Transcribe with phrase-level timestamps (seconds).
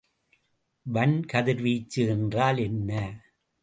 [0.85, 2.91] வன்கதிர்வீச்சு என்றால் என்ன?